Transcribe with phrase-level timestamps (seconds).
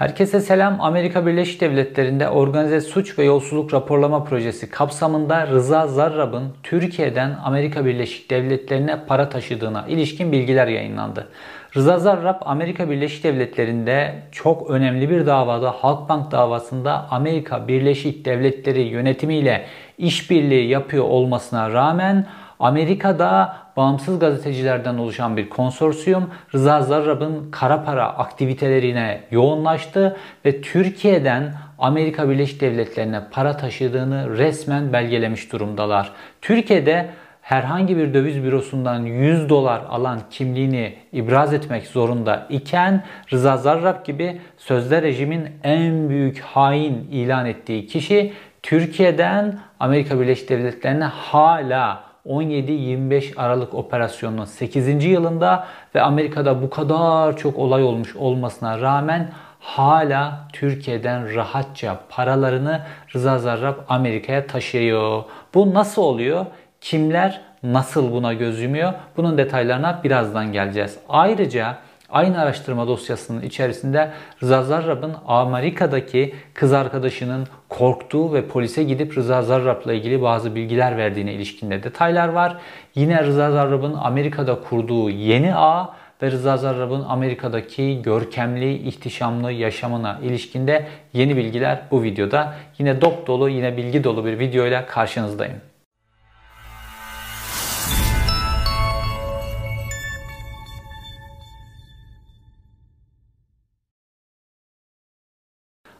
[0.00, 0.80] Herkese selam.
[0.80, 8.30] Amerika Birleşik Devletleri'nde organize suç ve yolsuzluk raporlama projesi kapsamında Rıza Zarrab'ın Türkiye'den Amerika Birleşik
[8.30, 11.28] Devletleri'ne para taşıdığına ilişkin bilgiler yayınlandı.
[11.76, 19.66] Rıza Zarrab Amerika Birleşik Devletleri'nde çok önemli bir davada Halkbank davasında Amerika Birleşik Devletleri yönetimiyle
[19.98, 22.26] işbirliği yapıyor olmasına rağmen
[22.60, 32.28] Amerika'da bağımsız gazetecilerden oluşan bir konsorsiyum Rıza Zarrab'ın kara para aktivitelerine yoğunlaştı ve Türkiye'den Amerika
[32.30, 36.12] Birleşik Devletleri'ne para taşıdığını resmen belgelemiş durumdalar.
[36.42, 37.10] Türkiye'de
[37.42, 44.40] herhangi bir döviz bürosundan 100 dolar alan kimliğini ibraz etmek zorunda iken Rıza Zarrab gibi
[44.58, 53.74] sözde rejimin en büyük hain ilan ettiği kişi Türkiye'den Amerika Birleşik Devletleri'ne hala 17-25 Aralık
[53.74, 55.04] operasyonunun 8.
[55.04, 59.30] yılında ve Amerika'da bu kadar çok olay olmuş olmasına rağmen
[59.60, 62.80] hala Türkiye'den rahatça paralarını
[63.14, 65.24] Rıza Zarrab Amerika'ya taşıyor.
[65.54, 66.46] Bu nasıl oluyor?
[66.80, 68.92] Kimler nasıl buna göz yumuyor?
[69.16, 70.98] Bunun detaylarına birazdan geleceğiz.
[71.08, 71.76] Ayrıca
[72.12, 74.10] Aynı araştırma dosyasının içerisinde
[74.42, 81.32] Rıza Zarrab'ın Amerika'daki kız arkadaşının korktuğu ve polise gidip Rıza Zarrab'la ilgili bazı bilgiler verdiğine
[81.32, 82.56] ilişkinde detaylar var.
[82.94, 90.86] Yine Rıza Zarrab'ın Amerika'da kurduğu yeni ağ ve Rıza Zarrab'ın Amerika'daki görkemli, ihtişamlı yaşamına ilişkinde
[91.12, 92.54] yeni bilgiler bu videoda.
[92.78, 95.69] Yine dop dolu, yine bilgi dolu bir videoyla karşınızdayım.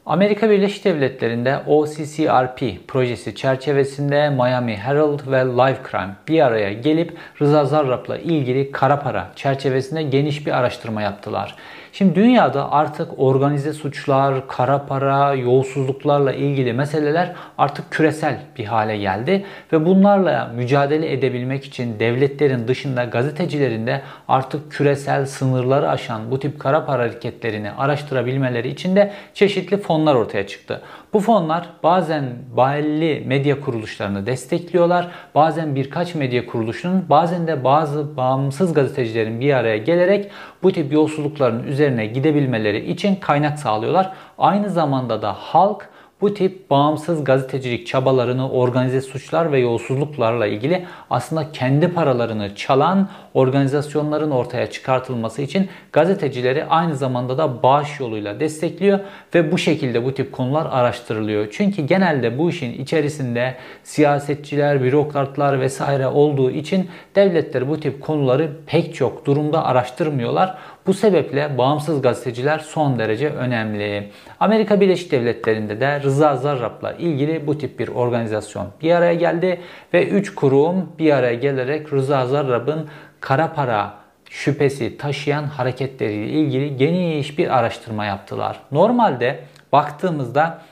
[0.06, 7.64] Amerika Birleşik Devletleri'nde OCCRP projesi çerçevesinde Miami Herald ve Life Crime bir araya gelip Rıza
[7.64, 11.56] Zarrab'la ilgili kara para çerçevesinde geniş bir araştırma yaptılar.
[11.92, 19.44] Şimdi dünyada artık organize suçlar, kara para, yolsuzluklarla ilgili meseleler artık küresel bir hale geldi
[19.72, 26.60] ve bunlarla mücadele edebilmek için devletlerin dışında gazetecilerin de artık küresel sınırları aşan bu tip
[26.60, 30.82] kara para hareketlerini araştırabilmeleri için de çeşitli fonlar ortaya çıktı.
[31.12, 32.24] Bu fonlar bazen
[32.56, 35.08] belli medya kuruluşlarını destekliyorlar.
[35.34, 40.30] Bazen birkaç medya kuruluşunun bazen de bazı bağımsız gazetecilerin bir araya gelerek
[40.62, 44.12] bu tip yolsuzlukların üzerine gidebilmeleri için kaynak sağlıyorlar.
[44.38, 45.88] Aynı zamanda da halk
[46.20, 54.30] bu tip bağımsız gazetecilik çabalarını organize suçlar ve yolsuzluklarla ilgili aslında kendi paralarını çalan organizasyonların
[54.30, 59.00] ortaya çıkartılması için gazetecileri aynı zamanda da bağış yoluyla destekliyor
[59.34, 61.48] ve bu şekilde bu tip konular araştırılıyor.
[61.52, 63.54] Çünkü genelde bu işin içerisinde
[63.84, 70.58] siyasetçiler, bürokratlar vesaire olduğu için devletler bu tip konuları pek çok durumda araştırmıyorlar.
[70.90, 74.10] Bu sebeple bağımsız gazeteciler son derece önemli.
[74.40, 79.60] Amerika Birleşik Devletleri'nde de Rıza Zarrab'la ilgili bu tip bir organizasyon bir araya geldi
[79.94, 82.88] ve 3 kurum bir araya gelerek Rıza Zarrab'ın
[83.20, 83.94] kara para
[84.30, 88.60] şüphesi taşıyan hareketleriyle ilgili geniş bir araştırma yaptılar.
[88.72, 89.40] Normalde
[89.72, 90.62] baktığımızda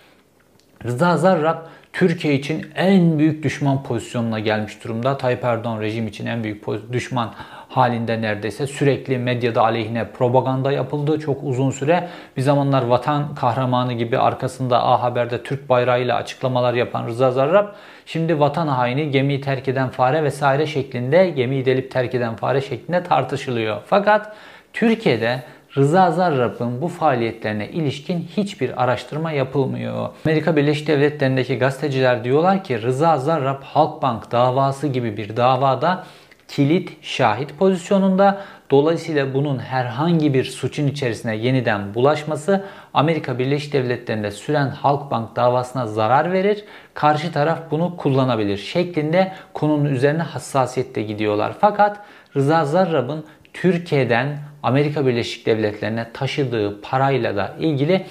[0.85, 1.59] Rıza Zarrab
[1.93, 5.17] Türkiye için en büyük düşman pozisyonuna gelmiş durumda.
[5.17, 7.35] Tayyip Erdoğan rejim için en büyük düşman
[7.69, 12.09] halinde neredeyse sürekli medyada aleyhine propaganda yapıldı çok uzun süre.
[12.37, 17.67] Bir zamanlar vatan kahramanı gibi arkasında A Haber'de Türk bayrağıyla açıklamalar yapan Rıza Zarrab
[18.07, 23.03] şimdi vatan haini gemiyi terk eden fare vesaire şeklinde gemiyi delip terk eden fare şeklinde
[23.03, 23.81] tartışılıyor.
[23.87, 24.37] Fakat
[24.73, 25.43] Türkiye'de
[25.79, 30.09] Rıza Zarrab'ın bu faaliyetlerine ilişkin hiçbir araştırma yapılmıyor.
[30.27, 36.05] Amerika Birleşik Devletleri'ndeki gazeteciler diyorlar ki Rıza Zarrab Halkbank davası gibi bir davada
[36.49, 38.41] kilit şahit pozisyonunda.
[38.71, 42.65] Dolayısıyla bunun herhangi bir suçun içerisine yeniden bulaşması
[42.95, 46.65] Amerika Birleşik Devletleri'nde süren Halkbank davasına zarar verir.
[46.95, 51.53] Karşı taraf bunu kullanabilir şeklinde konunun üzerine hassasiyetle gidiyorlar.
[51.61, 52.01] Fakat
[52.37, 53.25] Rıza Zarrab'ın
[53.63, 58.05] Türkiye'den Amerika Birleşik Devletleri'ne taşıdığı parayla da ilgili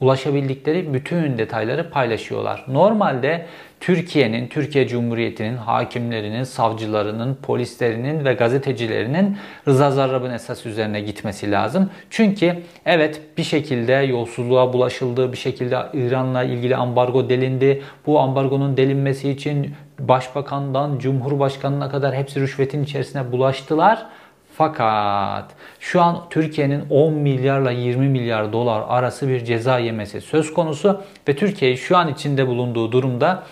[0.00, 2.64] ulaşabildikleri bütün detayları paylaşıyorlar.
[2.68, 3.46] Normalde
[3.80, 9.36] Türkiye'nin, Türkiye Cumhuriyeti'nin hakimlerinin, savcılarının, polislerinin ve gazetecilerinin
[9.68, 11.90] Rıza Zarrab'ın esas üzerine gitmesi lazım.
[12.10, 17.82] Çünkü evet bir şekilde yolsuzluğa bulaşıldı, bir şekilde İran'la ilgili ambargo delindi.
[18.06, 24.06] Bu ambargonun delinmesi için başbakandan cumhurbaşkanına kadar hepsi rüşvetin içerisine bulaştılar.
[24.56, 25.44] Fakat
[25.80, 31.36] şu an Türkiye'nin 10 milyarla 20 milyar dolar arası bir ceza yemesi söz konusu ve
[31.36, 33.42] Türkiye şu an içinde bulunduğu durumda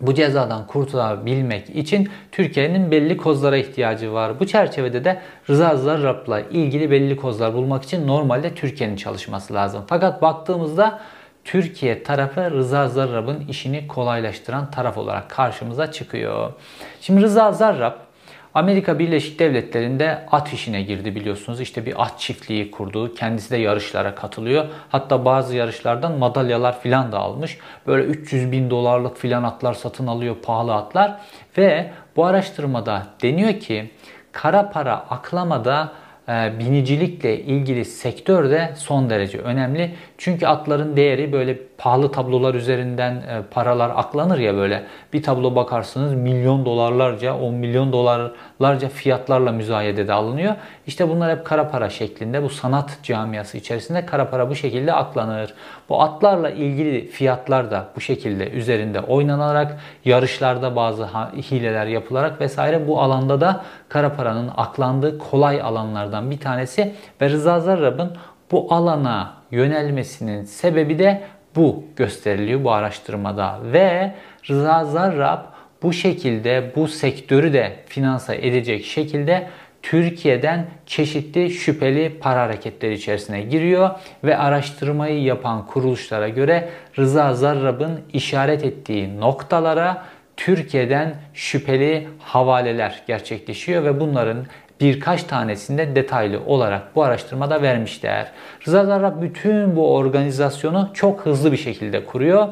[0.00, 4.40] bu cezadan kurtulabilmek için Türkiye'nin belli kozlara ihtiyacı var.
[4.40, 9.84] Bu çerçevede de Rıza Zarrab'la ilgili belli kozlar bulmak için normalde Türkiye'nin çalışması lazım.
[9.86, 11.00] Fakat baktığımızda
[11.44, 16.52] Türkiye tarafı Rıza Zarrab'ın işini kolaylaştıran taraf olarak karşımıza çıkıyor.
[17.00, 18.07] Şimdi Rıza Zarrab
[18.54, 21.60] Amerika Birleşik Devletleri'nde at işine girdi biliyorsunuz.
[21.60, 23.14] İşte bir at çiftliği kurdu.
[23.14, 24.64] Kendisi de yarışlara katılıyor.
[24.88, 27.58] Hatta bazı yarışlardan madalyalar filan da almış.
[27.86, 31.20] Böyle 300 bin dolarlık filan atlar satın alıyor, pahalı atlar.
[31.58, 33.90] Ve bu araştırmada deniyor ki
[34.32, 35.92] kara para aklamada
[36.28, 39.94] e, binicilikle ilgili sektör de son derece önemli.
[40.18, 44.84] Çünkü atların değeri böyle pahalı tablolar üzerinden e, paralar aklanır ya böyle.
[45.12, 50.54] Bir tablo bakarsınız milyon dolarlarca, 10 milyon dolarlarca fiyatlarla müzayedede alınıyor.
[50.86, 52.42] İşte bunlar hep kara para şeklinde.
[52.42, 55.54] Bu sanat camiası içerisinde kara para bu şekilde aklanır.
[55.88, 61.06] Bu atlarla ilgili fiyatlar da bu şekilde üzerinde oynanarak, yarışlarda bazı
[61.50, 67.60] hileler yapılarak vesaire bu alanda da kara paranın aklandığı kolay alanlardan bir tanesi ve Rıza
[67.60, 68.16] Zarrab'ın
[68.50, 71.22] bu alana yönelmesinin sebebi de
[71.56, 73.58] bu gösteriliyor bu araştırmada.
[73.72, 74.14] Ve
[74.50, 75.40] Rıza Zarrab
[75.82, 79.48] bu şekilde bu sektörü de finanse edecek şekilde
[79.82, 83.90] Türkiye'den çeşitli şüpheli para hareketleri içerisine giriyor
[84.24, 86.68] ve araştırmayı yapan kuruluşlara göre
[86.98, 90.04] Rıza Zarrab'ın işaret ettiği noktalara
[90.36, 94.46] Türkiye'den şüpheli havaleler gerçekleşiyor ve bunların
[94.80, 98.32] birkaç tanesinde detaylı olarak bu araştırmada vermişler.
[98.66, 102.48] Rıza Zarrab bütün bu organizasyonu çok hızlı bir şekilde kuruyor.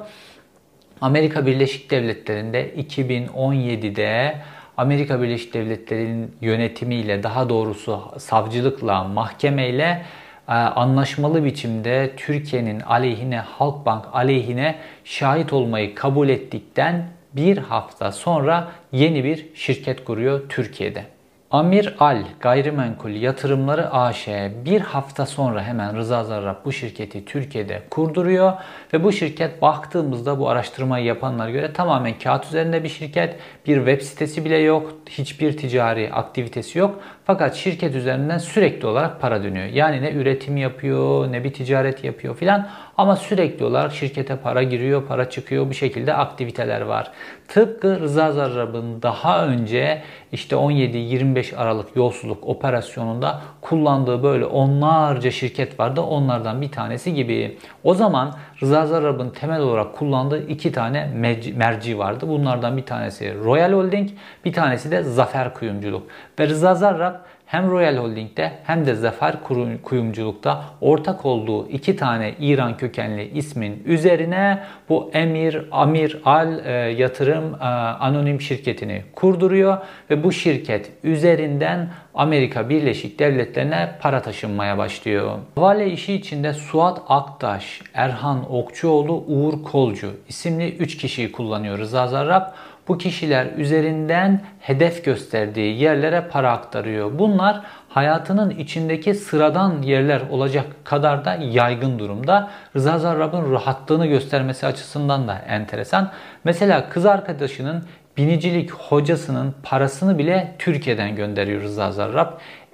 [1.01, 4.37] Amerika Birleşik Devletleri'nde 2017'de
[4.77, 10.03] Amerika Birleşik Devletleri'nin yönetimiyle daha doğrusu savcılıkla, mahkemeyle
[10.49, 14.75] e, anlaşmalı biçimde Türkiye'nin aleyhine, Halkbank aleyhine
[15.05, 21.16] şahit olmayı kabul ettikten bir hafta sonra yeni bir şirket kuruyor Türkiye'de.
[21.57, 24.29] Amir Al Gayrimenkul Yatırımları AŞ
[24.65, 28.53] bir hafta sonra hemen Rıza Zarrab bu şirketi Türkiye'de kurduruyor
[28.93, 33.37] ve bu şirket baktığımızda bu araştırmayı yapanlar göre tamamen kağıt üzerinde bir şirket.
[33.67, 37.01] Bir web sitesi bile yok, hiçbir ticari aktivitesi yok.
[37.27, 39.67] Fakat şirket üzerinden sürekli olarak para dönüyor.
[39.67, 42.69] Yani ne üretim yapıyor, ne bir ticaret yapıyor filan.
[42.97, 45.69] Ama sürekli olarak şirkete para giriyor, para çıkıyor.
[45.69, 47.11] Bu şekilde aktiviteler var.
[47.49, 50.03] Tıpkı Rıza Zarrab'ın daha önce
[50.33, 56.01] işte 17-25 Aralık yolsuzluk operasyonunda kullandığı böyle onlarca şirket vardı.
[56.01, 57.59] Onlardan bir tanesi gibi.
[57.85, 61.11] O zaman Rıza Zarrab'ın temel olarak kullandığı iki tane
[61.57, 62.29] merci vardı.
[62.29, 64.11] Bunlardan bir tanesi Royal Holding,
[64.45, 66.07] bir tanesi de Zafer Kuyumculuk.
[66.39, 67.15] Ve Rıza Zarrab
[67.47, 69.37] hem Royal Holding'de hem de Zafer
[69.83, 74.59] Kuyumculuk'ta ortak olduğu iki tane İran kökenli ismin üzerine
[74.89, 77.65] bu Emir Amir Al e, Yatırım e,
[78.01, 79.79] Anonim şirketini kurduruyor
[80.11, 85.39] ve bu şirket üzerinden Amerika Birleşik Devletleri'ne para taşınmaya başlıyor.
[85.55, 92.43] Havale işi içinde Suat Aktaş, Erhan Okçuoğlu, Uğur Kolcu isimli 3 kişiyi kullanıyor Rıza Zarrab
[92.89, 97.19] bu kişiler üzerinden hedef gösterdiği yerlere para aktarıyor.
[97.19, 102.51] Bunlar hayatının içindeki sıradan yerler olacak kadar da yaygın durumda.
[102.77, 106.11] Rıza Zarrab'ın rahatlığını göstermesi açısından da enteresan.
[106.45, 107.85] Mesela kız arkadaşının
[108.17, 112.33] binicilik hocasının parasını bile Türkiye'den gönderiyor Rıza Zarrab.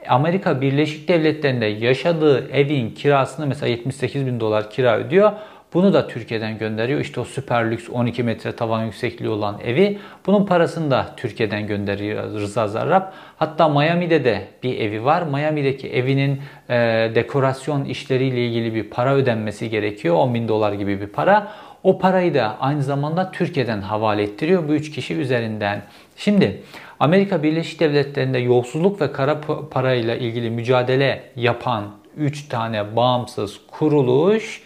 [0.09, 5.33] Amerika Birleşik Devletleri'nde yaşadığı evin kirasını mesela 78 bin dolar kira ödüyor.
[5.75, 7.01] Bunu da Türkiye'den gönderiyor.
[7.01, 9.99] İşte o süper lüks 12 metre tavan yüksekliği olan evi.
[10.27, 13.03] Bunun parasını da Türkiye'den gönderiyor Rıza Zarrab.
[13.37, 15.23] Hatta Miami'de de bir evi var.
[15.23, 16.75] Miami'deki evinin e,
[17.15, 20.17] dekorasyon işleriyle ilgili bir para ödenmesi gerekiyor.
[20.17, 21.53] 10 bin dolar gibi bir para.
[21.83, 25.83] O parayı da aynı zamanda Türkiye'den havale ettiriyor bu üç kişi üzerinden.
[26.17, 26.63] Şimdi
[27.01, 31.85] Amerika Birleşik Devletleri'nde yolsuzluk ve kara parayla ilgili mücadele yapan
[32.17, 34.63] 3 tane bağımsız kuruluş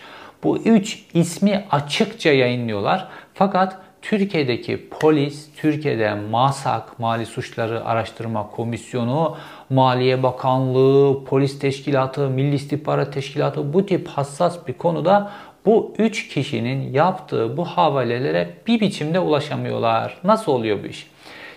[0.47, 3.09] bu üç ismi açıkça yayınlıyorlar.
[3.35, 9.37] Fakat Türkiye'deki polis, Türkiye'de MASAK, Mali Suçları Araştırma Komisyonu,
[9.71, 15.33] Maliye Bakanlığı, Polis Teşkilatı, Milli İstihbarat Teşkilatı bu tip hassas bir konuda
[15.67, 20.17] bu üç kişinin yaptığı bu havalelere bir biçimde ulaşamıyorlar.
[20.25, 21.07] Nasıl oluyor bu iş?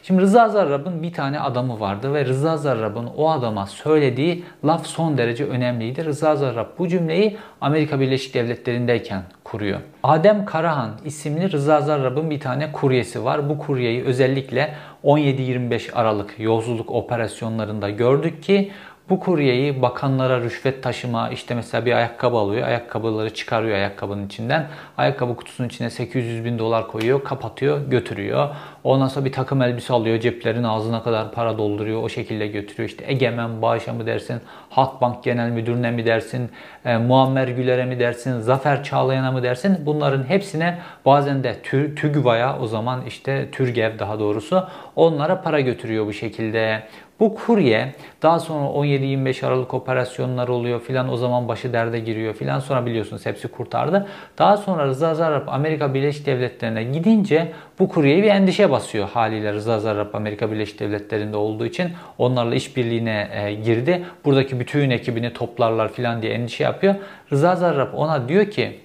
[0.04, 5.18] Şimdi Rıza Zarrab'ın bir tane adamı vardı ve Rıza Zarrab'ın o adama söylediği laf son
[5.18, 6.06] derece önemliydi.
[6.06, 9.80] Rıza Zarrab bu cümleyi Amerika Birleşik Devletleri'ndeyken kuruyor.
[10.04, 13.50] Adem Karahan isimli Rıza Zarrab'ın bir tane kuryesi var.
[13.50, 18.72] Bu kuryeyi özellikle 17-25 Aralık yolsuzluk operasyonlarında gördük ki
[19.10, 22.68] Bu kuryeyi bakanlara rüşvet taşıma işte mesela bir ayakkabı alıyor.
[22.68, 24.68] Ayakkabıları çıkarıyor ayakkabının içinden.
[24.98, 27.24] Ayakkabı kutusunun içine 800 bin dolar koyuyor.
[27.24, 28.50] Kapatıyor götürüyor.
[28.84, 30.20] Ondan sonra bir takım elbise alıyor.
[30.20, 32.04] Ceplerin ağzına kadar para dolduruyor.
[32.04, 32.90] O şekilde götürüyor.
[32.90, 34.42] İşte Egemen Bağış'a mı dersin?
[34.70, 36.50] Halkbank Genel Müdürü'ne mi dersin?
[36.86, 38.40] E, Muammer Güler'e mi dersin?
[38.40, 39.78] Zafer Çağlayan'a mı dersin?
[39.86, 41.56] Bunların hepsine bazen de
[41.96, 46.84] TÜGVA'ya o zaman işte TÜRGEV daha doğrusu onlara para götürüyor bu şekilde.
[47.20, 52.60] Bu kurye daha sonra 17-25 Aralık operasyonlar oluyor filan o zaman başı derde giriyor filan
[52.60, 54.08] sonra biliyorsunuz hepsi kurtardı.
[54.38, 59.80] Daha sonra Rıza Zarrab Amerika Birleşik Devletleri'ne gidince bu kuryeyi bir endişe basıyor haliyle Rıza
[59.80, 64.06] Zarrab Amerika Birleşik Devletleri'nde olduğu için onlarla işbirliğine e, girdi.
[64.26, 66.96] Buradaki bütün ekibini toplarlar filan diye endişe yapıyor.
[67.32, 68.80] Rıza Zarrab ona diyor ki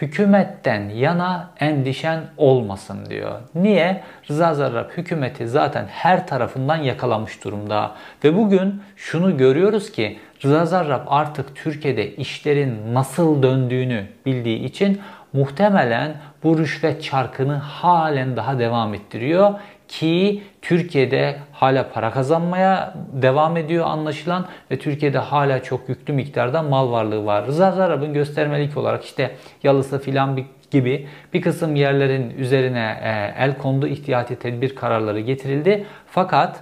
[0.00, 3.40] hükümetten yana endişen olmasın diyor.
[3.54, 4.02] Niye?
[4.30, 7.92] Rıza Zarrab hükümeti zaten her tarafından yakalamış durumda.
[8.24, 15.00] Ve bugün şunu görüyoruz ki Rıza Zarrab artık Türkiye'de işlerin nasıl döndüğünü bildiği için
[15.32, 19.54] muhtemelen bu rüşvet çarkını halen daha devam ettiriyor
[19.88, 26.92] ki Türkiye'de hala para kazanmaya devam ediyor anlaşılan ve Türkiye'de hala çok yüklü miktarda mal
[26.92, 27.46] varlığı var.
[27.46, 33.86] Rıza Zarrab'ın göstermelik olarak işte yalısı filan gibi bir kısım yerlerin üzerine e, el kondu
[33.86, 35.86] ihtiyati tedbir kararları getirildi.
[36.06, 36.60] Fakat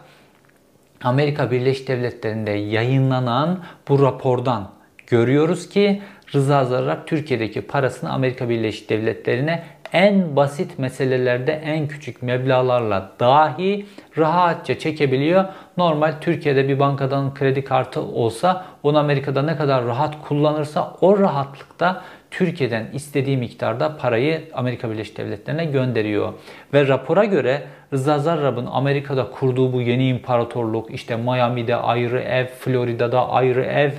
[1.03, 3.59] Amerika Birleşik Devletleri'nde yayınlanan
[3.89, 4.69] bu rapordan
[5.07, 6.03] görüyoruz ki
[6.35, 13.87] Rıza Zarrab Türkiye'deki parasını Amerika Birleşik Devletleri'ne en basit meselelerde en küçük meblalarla dahi
[14.19, 15.45] rahatça çekebiliyor.
[15.77, 22.03] Normal Türkiye'de bir bankadan kredi kartı olsa onu Amerika'da ne kadar rahat kullanırsa o rahatlıkta
[22.31, 26.33] Türkiye'den istediği miktarda parayı Amerika Birleşik Devletleri'ne gönderiyor.
[26.75, 33.29] Ve rapora göre Rıza Zarrab'ın Amerika'da kurduğu bu yeni imparatorluk işte Miami'de ayrı ev, Florida'da
[33.29, 33.91] ayrı ev,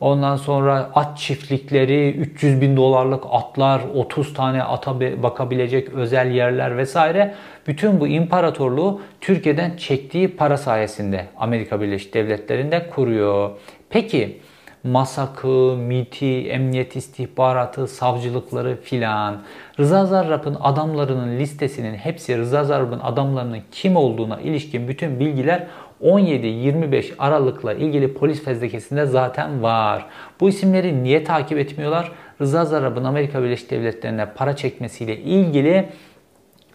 [0.00, 7.34] Ondan sonra at çiftlikleri, 300 bin dolarlık atlar, 30 tane ata bakabilecek özel yerler vesaire.
[7.66, 13.50] Bütün bu imparatorluğu Türkiye'den çektiği para sayesinde Amerika Birleşik Devletleri'nde kuruyor.
[13.90, 14.40] Peki
[14.86, 19.42] MASAK'ı, MIT'i, emniyet istihbaratı, savcılıkları filan.
[19.78, 25.66] Rıza Zarrab'ın adamlarının listesinin hepsi Rıza Zarrab'ın adamlarının kim olduğuna ilişkin bütün bilgiler
[26.02, 30.06] 17-25 Aralık'la ilgili polis fezlekesinde zaten var.
[30.40, 32.12] Bu isimleri niye takip etmiyorlar?
[32.40, 35.88] Rıza Zarrab'ın Amerika Birleşik Devletleri'ne para çekmesiyle ilgili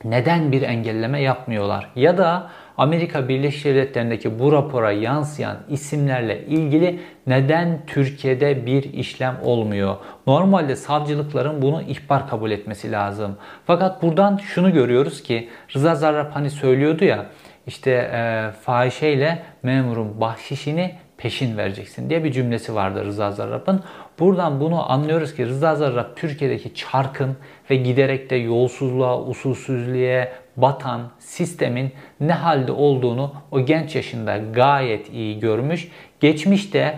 [0.04, 1.90] neden bir engelleme yapmıyorlar?
[1.96, 9.96] Ya da Amerika Birleşik Devletleri'ndeki bu rapora yansıyan isimlerle ilgili neden Türkiye'de bir işlem olmuyor?
[10.28, 13.38] Normalde savcılıkların bunu ihbar kabul etmesi lazım.
[13.66, 17.26] Fakat buradan şunu görüyoruz ki Rıza Zarrab hani söylüyordu ya
[17.72, 23.84] işte e, fahişeyle memurun bahşişini peşin vereceksin diye bir cümlesi vardı Rıza Zarrab'ın.
[24.20, 27.38] Buradan bunu anlıyoruz ki Rıza Zarrab Türkiye'deki çarkın
[27.70, 35.40] ve giderek de yolsuzluğa, usulsüzlüğe batan sistemin ne halde olduğunu o genç yaşında gayet iyi
[35.40, 35.88] görmüş.
[36.20, 36.96] Geçmişte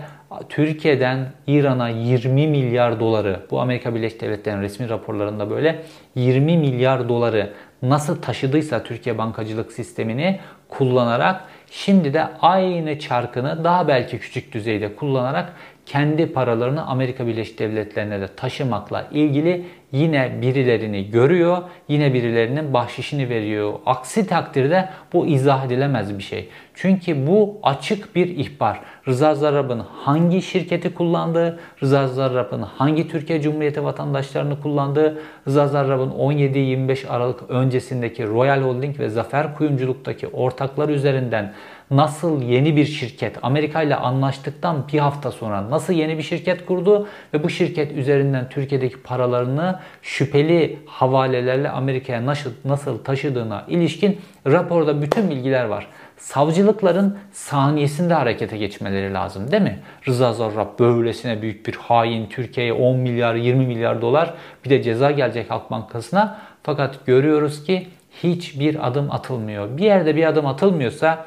[0.48, 5.82] Türkiye'den İran'a 20 milyar doları, bu Amerika Birleşik Devletleri'nin resmi raporlarında böyle
[6.14, 7.52] 20 milyar doları
[7.82, 15.52] nasıl taşıdıysa Türkiye bankacılık sistemini kullanarak şimdi de aynı çarkını daha belki küçük düzeyde kullanarak
[15.86, 23.72] kendi paralarını Amerika Birleşik Devletleri'ne de taşımakla ilgili yine birilerini görüyor, yine birilerinin bahşişini veriyor.
[23.86, 26.48] Aksi takdirde bu izah edilemez bir şey.
[26.74, 28.80] Çünkü bu açık bir ihbar.
[29.08, 37.08] Rıza Zarrab'ın hangi şirketi kullandığı, Rıza Zarrab'ın hangi Türkiye Cumhuriyeti vatandaşlarını kullandığı, Rıza Zarrab'ın 17-25
[37.08, 41.52] Aralık öncesindeki Royal Holding ve Zafer Kuyumculuk'taki ortaklar üzerinden
[41.90, 47.08] nasıl yeni bir şirket Amerika ile anlaştıktan bir hafta sonra nasıl yeni bir şirket kurdu
[47.34, 55.30] ve bu şirket üzerinden Türkiye'deki paralarını şüpheli havalelerle Amerika'ya nasıl, nasıl taşıdığına ilişkin raporda bütün
[55.30, 55.86] bilgiler var.
[56.16, 59.78] Savcılıkların saniyesinde harekete geçmeleri lazım değil mi?
[60.08, 65.10] Rıza Zarrab böylesine büyük bir hain Türkiye'ye 10 milyar 20 milyar dolar bir de ceza
[65.10, 66.38] gelecek Halk Bankası'na.
[66.62, 67.86] Fakat görüyoruz ki
[68.22, 69.76] hiçbir adım atılmıyor.
[69.76, 71.26] Bir yerde bir adım atılmıyorsa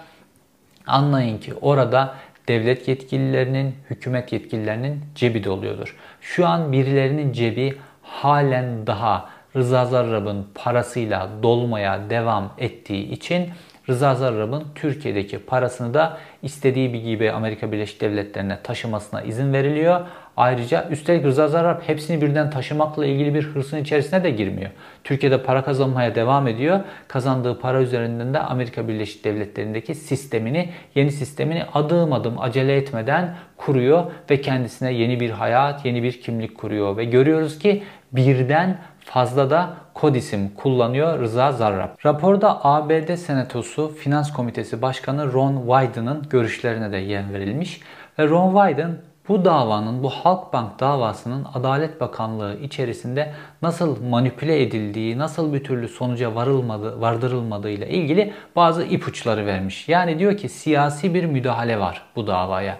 [0.87, 2.15] Anlayın ki orada
[2.47, 5.95] devlet yetkililerinin, hükümet yetkililerinin cebi doluyordur.
[6.21, 13.49] Şu an birilerinin cebi halen daha Rıza Zarrab'ın parasıyla dolmaya devam ettiği için
[13.89, 20.05] Rıza Zarrab'ın Türkiye'deki parasını da istediği bir gibi Amerika Birleşik Devletleri'ne taşımasına izin veriliyor.
[20.37, 24.69] Ayrıca üstelik Rıza Zarrab hepsini birden taşımakla ilgili bir hırsın içerisine de girmiyor.
[25.03, 26.79] Türkiye'de para kazanmaya devam ediyor.
[27.07, 34.03] Kazandığı para üzerinden de Amerika Birleşik Devletleri'ndeki sistemini, yeni sistemini adım adım acele etmeden kuruyor
[34.29, 39.73] ve kendisine yeni bir hayat, yeni bir kimlik kuruyor ve görüyoruz ki birden fazla da
[39.93, 41.89] kod isim kullanıyor Rıza Zarrab.
[42.05, 47.81] Raporda ABD Senatosu Finans Komitesi Başkanı Ron Wyden'ın görüşlerine de yer verilmiş
[48.19, 48.91] ve Ron Wyden
[49.29, 56.35] bu davanın, bu Halkbank davasının Adalet Bakanlığı içerisinde nasıl manipüle edildiği, nasıl bir türlü sonuca
[56.35, 59.89] varılmadı, vardırılmadığı ile ilgili bazı ipuçları vermiş.
[59.89, 62.77] Yani diyor ki siyasi bir müdahale var bu davaya.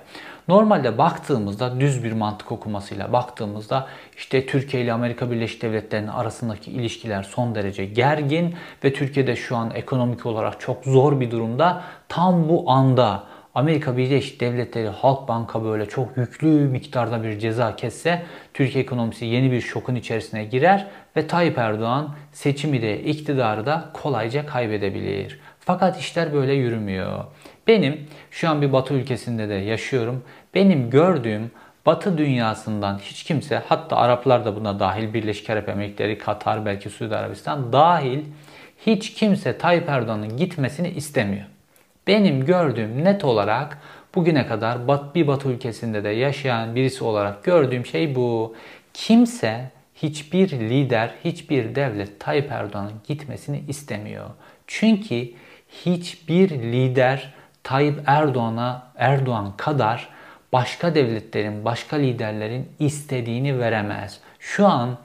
[0.47, 3.87] Normalde baktığımızda düz bir mantık okumasıyla baktığımızda
[4.17, 9.71] işte Türkiye ile Amerika Birleşik Devletleri'nin arasındaki ilişkiler son derece gergin ve Türkiye'de şu an
[9.75, 11.81] ekonomik olarak çok zor bir durumda.
[12.09, 13.23] Tam bu anda
[13.57, 18.23] Amerika Birleşik Devletleri Halk Banka böyle çok yüklü miktarda bir ceza kesse
[18.53, 24.45] Türkiye ekonomisi yeni bir şokun içerisine girer ve Tayyip Erdoğan seçimi de iktidarı da kolayca
[24.45, 25.39] kaybedebilir.
[25.59, 27.23] Fakat işler böyle yürümüyor.
[27.67, 30.23] Benim şu an bir batı ülkesinde de yaşıyorum.
[30.53, 31.51] Benim gördüğüm
[31.85, 37.15] Batı dünyasından hiç kimse hatta Araplar da buna dahil Birleşik Arap Emirlikleri, Katar, belki Suudi
[37.15, 38.19] Arabistan dahil
[38.85, 41.45] hiç kimse Tayyip Erdoğan'ın gitmesini istemiyor.
[42.07, 43.77] Benim gördüğüm net olarak
[44.15, 48.55] bugüne kadar bir Batı ülkesinde de yaşayan birisi olarak gördüğüm şey bu.
[48.93, 54.25] Kimse hiçbir lider, hiçbir devlet Tayyip Erdoğan'ın gitmesini istemiyor.
[54.67, 55.29] Çünkü
[55.69, 57.33] hiçbir lider
[57.63, 60.09] Tayyip Erdoğan'a Erdoğan kadar
[60.53, 64.19] başka devletlerin, başka liderlerin istediğini veremez.
[64.39, 64.97] Şu an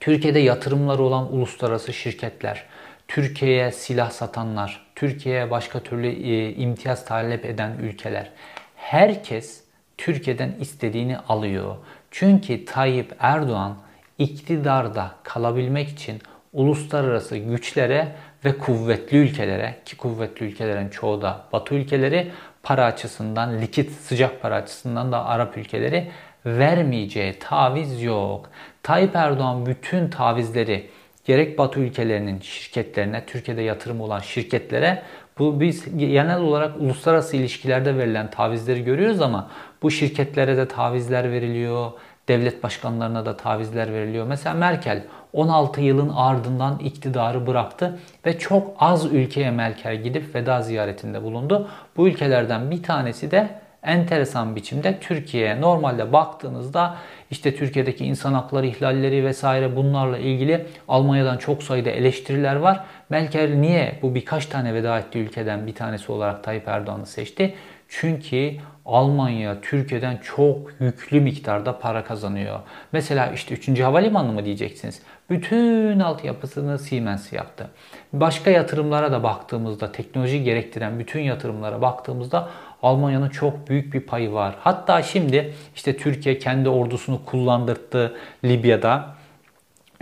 [0.00, 2.64] Türkiye'de yatırımları olan uluslararası şirketler,
[3.08, 8.30] Türkiye'ye silah satanlar, Türkiye'ye başka türlü e, imtiyaz talep eden ülkeler.
[8.76, 9.64] Herkes
[9.98, 11.76] Türkiye'den istediğini alıyor.
[12.10, 13.76] Çünkü Tayyip Erdoğan
[14.18, 16.18] iktidarda kalabilmek için
[16.52, 18.08] uluslararası güçlere
[18.44, 24.54] ve kuvvetli ülkelere ki kuvvetli ülkelerin çoğu da Batı ülkeleri para açısından, likit sıcak para
[24.54, 26.10] açısından da Arap ülkeleri
[26.46, 28.50] vermeyeceği taviz yok.
[28.82, 30.90] Tayyip Erdoğan bütün tavizleri
[31.24, 35.02] gerek Batı ülkelerinin şirketlerine, Türkiye'de yatırım olan şirketlere
[35.38, 39.50] bu biz genel olarak uluslararası ilişkilerde verilen tavizleri görüyoruz ama
[39.82, 41.92] bu şirketlere de tavizler veriliyor,
[42.28, 44.26] devlet başkanlarına da tavizler veriliyor.
[44.26, 51.22] Mesela Merkel 16 yılın ardından iktidarı bıraktı ve çok az ülkeye Merkel gidip veda ziyaretinde
[51.22, 51.68] bulundu.
[51.96, 53.48] Bu ülkelerden bir tanesi de
[53.82, 56.96] enteresan biçimde Türkiye'ye normalde baktığınızda
[57.30, 62.84] işte Türkiye'deki insan hakları ihlalleri vesaire bunlarla ilgili Almanya'dan çok sayıda eleştiriler var.
[63.08, 67.54] Merkel niye bu birkaç tane veda ettiği ülkeden bir tanesi olarak Tayyip Erdoğan'ı seçti?
[67.88, 68.52] Çünkü
[68.86, 72.60] Almanya Türkiye'den çok yüklü miktarda para kazanıyor.
[72.92, 73.80] Mesela işte 3.
[73.80, 75.02] Havalimanı mı diyeceksiniz?
[75.30, 77.70] Bütün altyapısını Siemens yaptı.
[78.12, 82.48] Başka yatırımlara da baktığımızda, teknoloji gerektiren bütün yatırımlara baktığımızda
[82.82, 84.54] Almanya'nın çok büyük bir payı var.
[84.60, 89.14] Hatta şimdi işte Türkiye kendi ordusunu kullandırdı Libya'da.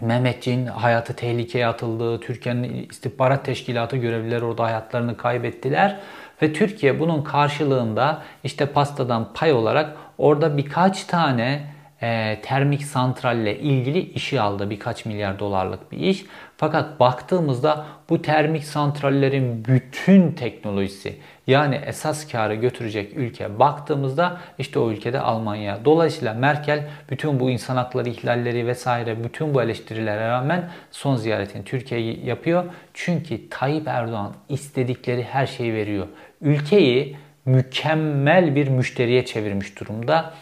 [0.02, 2.20] Mehmetçiğin hayatı tehlikeye atıldı.
[2.20, 6.00] Türkiye'nin istihbarat teşkilatı görevlileri orada hayatlarını kaybettiler.
[6.42, 13.98] Ve Türkiye bunun karşılığında işte pastadan pay olarak orada birkaç tane e, termik santralle ilgili
[13.98, 14.70] işi aldı.
[14.70, 16.24] Birkaç milyar dolarlık bir iş.
[16.56, 24.90] Fakat baktığımızda bu termik santrallerin bütün teknolojisi yani esas karı götürecek ülke baktığımızda işte o
[24.90, 25.78] ülkede Almanya.
[25.84, 32.16] Dolayısıyla Merkel bütün bu insan hakları ihlalleri vesaire bütün bu eleştirilere rağmen son ziyaretini Türkiye'ye
[32.24, 32.64] yapıyor.
[32.94, 36.06] Çünkü Tayyip Erdoğan istedikleri her şeyi veriyor.
[36.40, 40.34] Ülkeyi mükemmel bir müşteriye çevirmiş durumda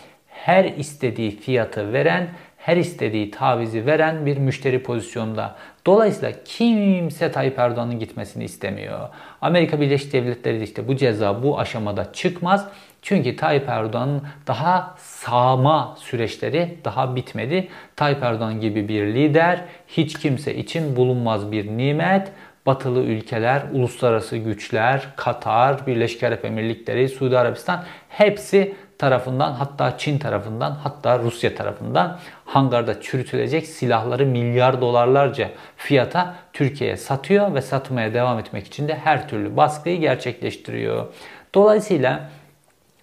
[0.47, 2.29] her istediği fiyatı veren,
[2.59, 5.55] her istediği tavizi veren bir müşteri pozisyonda.
[5.87, 9.09] Dolayısıyla kimse Tayyip Erdoğan'ın gitmesini istemiyor.
[9.41, 12.69] Amerika Birleşik Devletleri de işte bu ceza bu aşamada çıkmaz.
[13.03, 17.69] Çünkü Tayyip Erdoğan'ın daha sağma süreçleri daha bitmedi.
[17.97, 22.33] Tayyip Erdoğan gibi bir lider hiç kimse için bulunmaz bir nimet.
[22.67, 30.71] Batılı ülkeler, uluslararası güçler, Katar, Birleşik Arap Emirlikleri, Suudi Arabistan hepsi tarafından hatta Çin tarafından
[30.71, 38.67] hatta Rusya tarafından hangarda çürütülecek silahları milyar dolarlarca fiyata Türkiye'ye satıyor ve satmaya devam etmek
[38.67, 41.07] için de her türlü baskıyı gerçekleştiriyor.
[41.55, 42.31] Dolayısıyla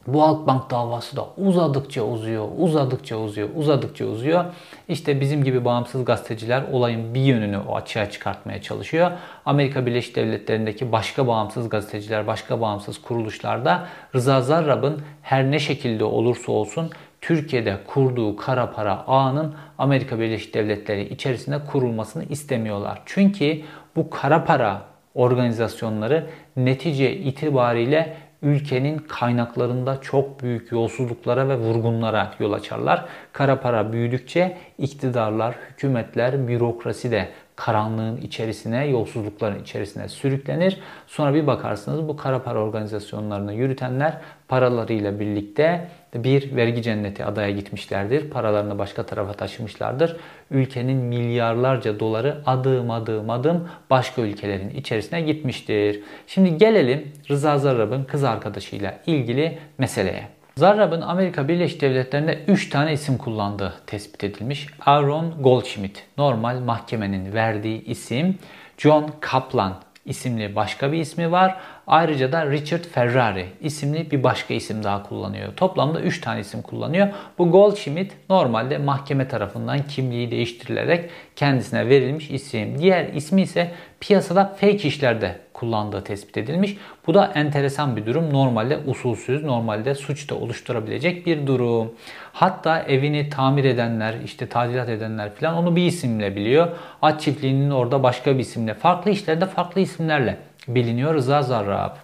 [0.08, 4.46] bu Halkbank davası da uzadıkça uzuyor, uzadıkça uzuyor, uzadıkça uzuyor.
[4.88, 9.12] İşte bizim gibi bağımsız gazeteciler olayın bir yönünü o açığa çıkartmaya çalışıyor.
[9.46, 16.52] Amerika Birleşik Devletleri'ndeki başka bağımsız gazeteciler, başka bağımsız kuruluşlarda Rıza Zarrab'ın her ne şekilde olursa
[16.52, 16.89] olsun
[17.22, 23.02] Türkiye'de kurduğu kara para ağının Amerika Birleşik Devletleri içerisinde kurulmasını istemiyorlar.
[23.06, 23.62] Çünkü
[23.96, 24.82] bu kara para
[25.16, 33.06] organizasyonları netice itibariyle ülkenin kaynaklarında çok büyük yolsuzluklara ve vurgunlara yol açarlar.
[33.34, 37.29] Kara para büyüdükçe iktidarlar, hükümetler, bürokrasi de
[37.65, 40.80] karanlığın içerisine, yolsuzlukların içerisine sürüklenir.
[41.08, 48.30] Sonra bir bakarsınız bu kara para organizasyonlarını yürütenler paralarıyla birlikte bir vergi cenneti adaya gitmişlerdir.
[48.30, 50.17] Paralarını başka tarafa taşımışlardır.
[50.52, 55.99] Ülkenin milyarlarca doları adım adım adım başka ülkelerin içerisine gitmiştir.
[56.28, 60.42] Şimdi gelelim Rıza Zarrab'ın kız arkadaşıyla ilgili meseleye.
[60.58, 64.68] Zarrab'ın Amerika Birleşik Devletleri'nde 3 tane isim kullandığı tespit edilmiş.
[64.86, 68.38] Aaron Goldschmidt normal mahkemenin verdiği isim.
[68.78, 71.56] John Kaplan isimli başka bir ismi var.
[71.88, 75.56] Ayrıca da Richard Ferrari isimli bir başka isim daha kullanıyor.
[75.56, 77.08] Toplamda 3 tane isim kullanıyor.
[77.38, 82.80] Bu Goldschmidt normalde mahkeme tarafından kimliği değiştirilerek kendisine verilmiş isim.
[82.80, 83.72] Diğer ismi ise
[84.04, 86.78] piyasada fake işlerde kullandığı tespit edilmiş.
[87.08, 88.34] Bu da enteresan bir durum.
[88.34, 91.94] Normalde usulsüz, normalde suçta oluşturabilecek bir durum.
[92.34, 96.68] Hatta evini tamir edenler, işte tadilat edenler falan onu bir isimle biliyor.
[97.02, 100.38] At çiftliğinin orada başka bir isimle, farklı işlerde farklı isimlerle
[100.68, 101.96] biliniyor Rıza Zarrab.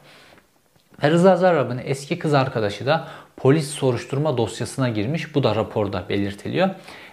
[1.04, 3.08] Rıza Zarrab'ın eski kız arkadaşı da
[3.40, 5.36] polis soruşturma dosyasına girmiş.
[5.36, 6.70] Bu da raporda belirtiliyor.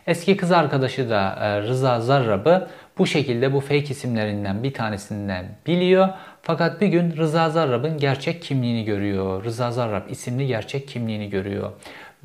[0.07, 6.09] Eski kız arkadaşı da e, Rıza Zarrab'ı bu şekilde bu fake isimlerinden bir tanesinden biliyor.
[6.43, 9.45] Fakat bir gün Rıza Zarrab'ın gerçek kimliğini görüyor.
[9.45, 11.73] Rıza Zarrab isimli gerçek kimliğini görüyor.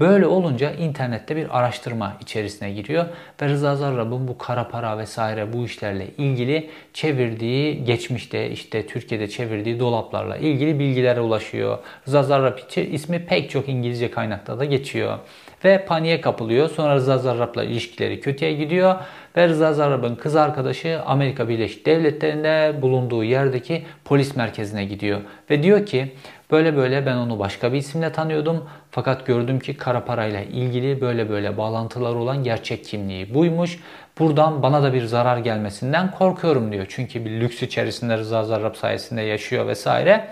[0.02, 3.06] Böyle olunca internette bir araştırma içerisine giriyor
[3.42, 9.80] ve Rıza Zarrab'ın bu kara para vesaire bu işlerle ilgili çevirdiği geçmişte işte Türkiye'de çevirdiği
[9.80, 11.78] dolaplarla ilgili bilgilere ulaşıyor.
[12.08, 15.20] Rıza Zarrab ismi pek çok İngilizce kaynakta da geçiyor
[15.66, 16.70] ve paniğe kapılıyor.
[16.70, 18.96] Sonra Rıza Zarrab'la ilişkileri kötüye gidiyor
[19.38, 25.86] ve Rıza Zarrab'ın kız arkadaşı Amerika Birleşik Devletleri'nde bulunduğu yerdeki polis merkezine gidiyor ve diyor
[25.86, 26.12] ki
[26.52, 28.70] Böyle böyle ben onu başka bir isimle tanıyordum.
[28.92, 33.80] Fakat gördüm ki kara parayla ilgili böyle böyle bağlantılar olan gerçek kimliği buymuş.
[34.20, 36.86] Buradan bana da bir zarar gelmesinden korkuyorum diyor.
[36.90, 40.28] Çünkü bir lüks içerisinde Rıza Zarrab sayesinde yaşıyor vesaire.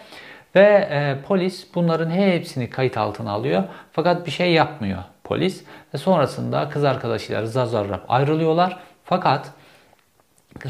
[0.56, 3.64] Ve e, polis bunların hepsini kayıt altına alıyor.
[3.92, 5.64] Fakat bir şey yapmıyor polis.
[5.94, 8.80] Ve sonrasında kız arkadaşıyla Rıza Zarrab ayrılıyorlar.
[9.04, 9.52] Fakat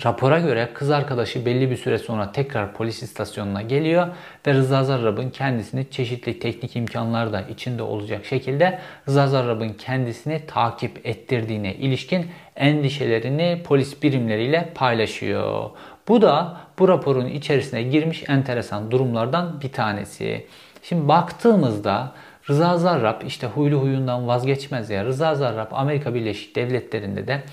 [0.05, 4.07] Rapora göre kız arkadaşı belli bir süre sonra tekrar polis istasyonuna geliyor
[4.47, 11.07] ve Rıza Zarrab'ın kendisini çeşitli teknik imkanlar da içinde olacak şekilde Rıza Zarrab'ın kendisini takip
[11.07, 15.69] ettirdiğine ilişkin endişelerini polis birimleriyle paylaşıyor.
[16.07, 20.47] Bu da bu raporun içerisine girmiş enteresan durumlardan bir tanesi.
[20.83, 22.11] Şimdi baktığımızda
[22.49, 25.05] Rıza Zarrab işte huylu huyundan vazgeçmez ya.
[25.05, 27.43] Rıza Zarrab Amerika Birleşik Devletleri'nde de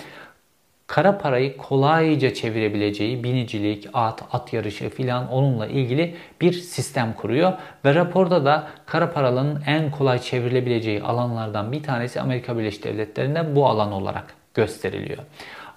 [0.87, 7.52] kara parayı kolayca çevirebileceği binicilik, at, at yarışı filan onunla ilgili bir sistem kuruyor.
[7.85, 13.66] Ve raporda da kara paralının en kolay çevrilebileceği alanlardan bir tanesi Amerika Birleşik Devletleri'nde bu
[13.66, 15.22] alan olarak gösteriliyor.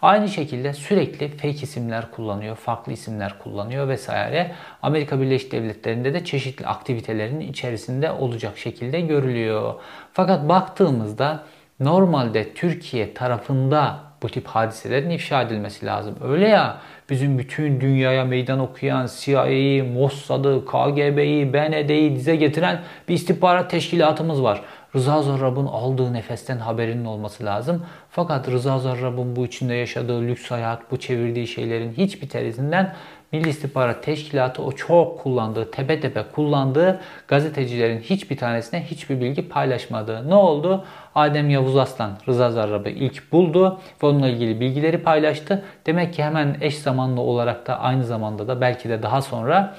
[0.01, 4.51] Aynı şekilde sürekli fake isimler kullanıyor, farklı isimler kullanıyor vesaire.
[4.81, 9.73] Amerika Birleşik Devletleri'nde de çeşitli aktivitelerin içerisinde olacak şekilde görülüyor.
[10.13, 11.43] Fakat baktığımızda
[11.79, 16.15] normalde Türkiye tarafında bu tip hadiselerin ifşa edilmesi lazım.
[16.23, 16.77] Öyle ya
[17.09, 24.61] bizim bütün dünyaya meydan okuyan CIA'yı, Mossad'ı, KGB'yi, BND'yi dize getiren bir istihbarat teşkilatımız var.
[24.95, 27.85] Rıza Zarrab'ın aldığı nefesten haberinin olması lazım.
[28.09, 32.95] Fakat Rıza Zarrab'ın bu içinde yaşadığı lüks hayat, bu çevirdiği şeylerin hiçbir terisinden
[33.31, 40.29] Milli İstihbarat Teşkilatı o çok kullandığı, tepe tepe kullandığı gazetecilerin hiçbir tanesine hiçbir bilgi paylaşmadı.
[40.29, 40.85] Ne oldu?
[41.15, 45.63] Adem Yavuz Aslan Rıza Zarrab'ı ilk buldu ve onunla ilgili bilgileri paylaştı.
[45.85, 49.75] Demek ki hemen eş zamanlı olarak da aynı zamanda da belki de daha sonra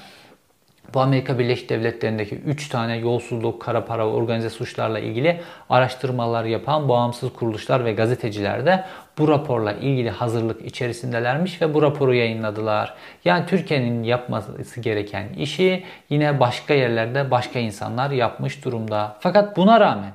[0.93, 6.89] bu Amerika Birleşik Devletleri'ndeki 3 tane yolsuzluk, kara para ve organize suçlarla ilgili araştırmalar yapan
[6.89, 8.83] bağımsız kuruluşlar ve gazeteciler de
[9.17, 12.93] bu raporla ilgili hazırlık içerisindelermiş ve bu raporu yayınladılar.
[13.25, 19.17] Yani Türkiye'nin yapması gereken işi yine başka yerlerde başka insanlar yapmış durumda.
[19.19, 20.11] Fakat buna rağmen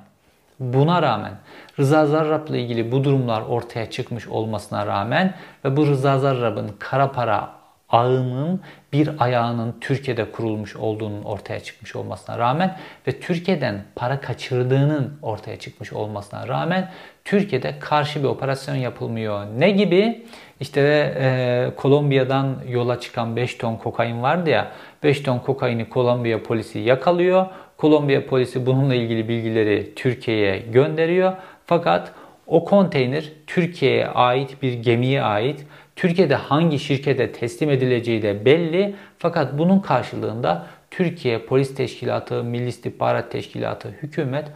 [0.60, 1.32] Buna rağmen
[1.78, 5.34] Rıza Zarrab'la ilgili bu durumlar ortaya çıkmış olmasına rağmen
[5.64, 7.50] ve bu Rıza Zarrab'ın kara para
[7.88, 8.61] ağının
[8.92, 15.92] bir ayağının Türkiye'de kurulmuş olduğunun ortaya çıkmış olmasına rağmen ve Türkiye'den para kaçırdığının ortaya çıkmış
[15.92, 16.90] olmasına rağmen
[17.25, 19.46] Türkiye'de karşı bir operasyon yapılmıyor.
[19.59, 20.27] Ne gibi?
[20.61, 20.81] İşte
[21.20, 24.72] e, Kolombiya'dan yola çıkan 5 ton kokain vardı ya
[25.03, 27.46] 5 ton kokaini Kolombiya polisi yakalıyor.
[27.77, 31.33] Kolombiya polisi bununla ilgili bilgileri Türkiye'ye gönderiyor.
[31.66, 32.12] Fakat
[32.46, 35.66] o konteyner Türkiye'ye ait bir gemiye ait.
[35.96, 38.94] Türkiye'de hangi şirkete teslim edileceği de belli.
[39.18, 44.48] Fakat bunun karşılığında Türkiye Polis Teşkilatı, Milli İstihbarat Teşkilatı, hükümet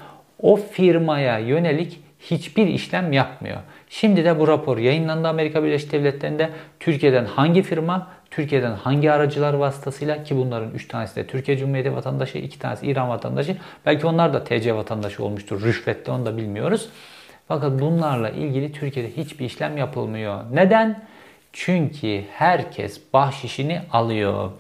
[0.43, 3.57] o firmaya yönelik hiçbir işlem yapmıyor.
[3.89, 6.51] Şimdi de bu rapor yayınlandı Amerika Birleşik Devletleri'nde.
[6.81, 12.39] Türkiye'den hangi firma, Türkiye'den hangi aracılar vasıtasıyla ki bunların 3 tanesi de Türkiye Cumhuriyeti vatandaşı,
[12.39, 13.57] 2 tanesi İran vatandaşı.
[13.87, 15.63] Belki onlar da TC vatandaşı olmuştur.
[15.63, 16.89] Rüşvette onu da bilmiyoruz.
[17.49, 20.41] Fakat bunlarla ilgili Türkiye'de hiçbir işlem yapılmıyor.
[20.53, 21.10] Neden?
[21.53, 24.51] Çünkü herkes bahşişini alıyor.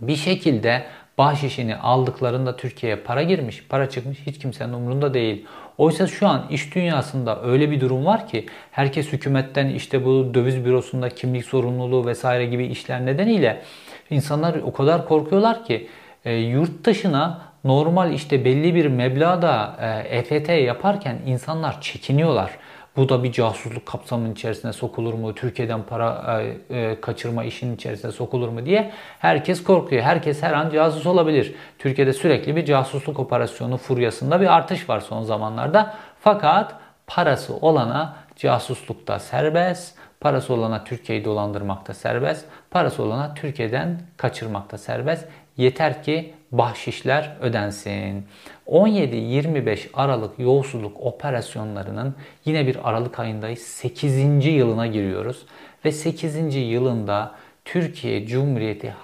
[0.00, 0.84] Bir şekilde
[1.18, 5.46] bahşişini aldıklarında Türkiye'ye para girmiş, para çıkmış hiç kimsenin umurunda değil.
[5.78, 10.64] Oysa şu an iş dünyasında öyle bir durum var ki herkes hükümetten işte bu döviz
[10.64, 13.62] bürosunda kimlik sorumluluğu vesaire gibi işler nedeniyle
[14.10, 15.88] insanlar o kadar korkuyorlar ki
[16.24, 22.50] e, yurt dışına normal işte belli bir meblağda e, EFT yaparken insanlar çekiniyorlar.
[22.96, 25.34] Bu da bir casusluk kapsamının içerisine sokulur mu?
[25.34, 30.02] Türkiye'den para e, e, kaçırma işinin içerisine sokulur mu diye herkes korkuyor.
[30.02, 31.54] Herkes her an casus olabilir.
[31.78, 35.94] Türkiye'de sürekli bir casusluk operasyonu furyasında bir artış var son zamanlarda.
[36.20, 36.74] Fakat
[37.06, 45.28] parası olana casuslukta serbest, parası olana Türkiye'yi dolandırmakta serbest, parası olana Türkiye'den kaçırmakta serbest.
[45.56, 48.26] Yeter ki bahşişler ödensin.
[48.66, 52.14] 17-25 Aralık yolsuzluk operasyonlarının
[52.44, 53.58] yine bir Aralık ayındayız.
[53.58, 54.46] 8.
[54.46, 55.46] yılına giriyoruz.
[55.84, 56.54] Ve 8.
[56.54, 58.94] yılında Türkiye Cumhuriyeti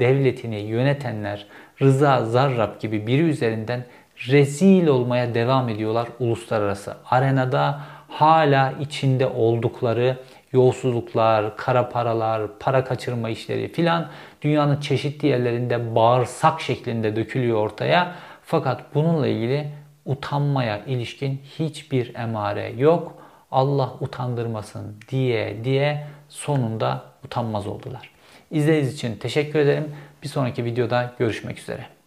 [0.00, 1.46] devletini yönetenler
[1.82, 3.84] Rıza Zarrab gibi biri üzerinden
[4.28, 7.80] rezil olmaya devam ediyorlar uluslararası arenada.
[8.08, 10.16] Hala içinde oldukları
[10.52, 14.08] yolsuzluklar, kara paralar, para kaçırma işleri filan
[14.42, 18.14] dünyanın çeşitli yerlerinde bağırsak şeklinde dökülüyor ortaya.
[18.44, 19.70] Fakat bununla ilgili
[20.04, 23.14] utanmaya ilişkin hiçbir emare yok.
[23.50, 28.10] Allah utandırmasın diye diye sonunda utanmaz oldular.
[28.50, 29.92] İzlediğiniz için teşekkür ederim.
[30.22, 31.97] Bir sonraki videoda görüşmek üzere.